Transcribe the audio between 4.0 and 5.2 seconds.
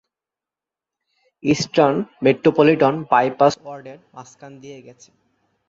মাঝখান দিয়ে গেছে।